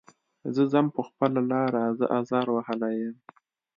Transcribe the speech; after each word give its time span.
زه 0.55 0.63
ځم 0.71 0.85
په 0.95 1.01
خپله 1.07 1.39
لاره 1.51 1.83
زه 1.99 2.05
ازار 2.19 2.47
وهلی 2.51 2.93
یم. 3.01 3.15